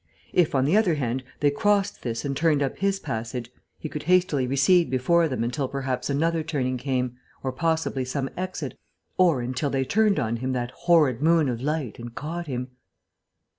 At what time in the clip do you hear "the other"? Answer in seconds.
0.65-0.95